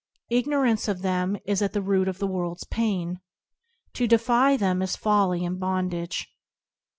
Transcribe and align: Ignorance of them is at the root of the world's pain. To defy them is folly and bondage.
Ignorance 0.31 0.87
of 0.87 1.03
them 1.03 1.37
is 1.45 1.61
at 1.61 1.73
the 1.73 1.81
root 1.83 2.07
of 2.07 2.17
the 2.17 2.25
world's 2.25 2.63
pain. 2.63 3.19
To 3.93 4.07
defy 4.07 4.57
them 4.57 4.81
is 4.81 4.95
folly 4.95 5.45
and 5.45 5.59
bondage. 5.59 6.27